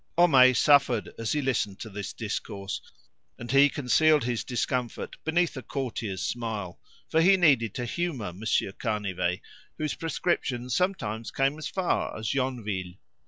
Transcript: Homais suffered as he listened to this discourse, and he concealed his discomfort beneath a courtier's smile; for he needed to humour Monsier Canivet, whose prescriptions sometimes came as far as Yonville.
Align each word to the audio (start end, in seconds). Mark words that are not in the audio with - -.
Homais 0.17 0.55
suffered 0.57 1.11
as 1.19 1.31
he 1.33 1.43
listened 1.43 1.79
to 1.81 1.89
this 1.91 2.11
discourse, 2.11 2.81
and 3.37 3.51
he 3.51 3.69
concealed 3.69 4.23
his 4.23 4.43
discomfort 4.43 5.15
beneath 5.23 5.55
a 5.55 5.61
courtier's 5.61 6.23
smile; 6.23 6.79
for 7.07 7.21
he 7.21 7.37
needed 7.37 7.75
to 7.75 7.85
humour 7.85 8.33
Monsier 8.33 8.71
Canivet, 8.71 9.41
whose 9.77 9.93
prescriptions 9.93 10.75
sometimes 10.75 11.29
came 11.29 11.59
as 11.59 11.67
far 11.67 12.17
as 12.17 12.33
Yonville. 12.33 12.93